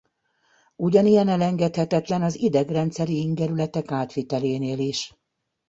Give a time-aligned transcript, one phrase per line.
[0.75, 5.15] Ugyanilyen elengedhetetlen az idegrendszeri ingerületek átvitelénél is.